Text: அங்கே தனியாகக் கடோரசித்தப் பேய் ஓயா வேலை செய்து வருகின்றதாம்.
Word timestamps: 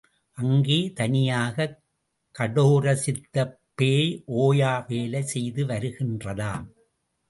அங்கே 0.37 0.91
தனியாகக் 0.95 1.75
கடோரசித்தப் 2.39 3.53
பேய் 3.75 4.23
ஓயா 4.27 4.85
வேலை 4.87 5.21
செய்து 5.21 5.65
வருகின்றதாம். 5.65 6.67